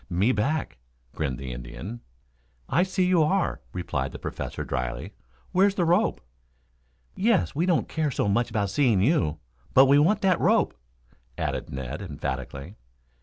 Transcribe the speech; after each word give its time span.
"Me 0.09 0.31
back," 0.31 0.79
grinned 1.13 1.37
the 1.37 1.53
Indian. 1.53 2.01
"I 2.67 2.81
see 2.81 3.05
you 3.05 3.21
are," 3.21 3.61
replied 3.71 4.11
the 4.11 4.17
Professor 4.17 4.63
dryly. 4.65 5.13
"Where's 5.51 5.75
the 5.75 5.85
rope?" 5.85 6.21
"Yes; 7.15 7.53
we 7.53 7.67
don't 7.67 7.87
care 7.87 8.09
so 8.09 8.27
much 8.27 8.49
about 8.49 8.71
seeing 8.71 9.01
you, 9.01 9.37
but 9.75 9.85
we 9.85 9.99
want 9.99 10.21
that 10.21 10.39
rope," 10.39 10.75
added 11.37 11.69
Ned 11.69 12.01
emphatically. 12.01 12.77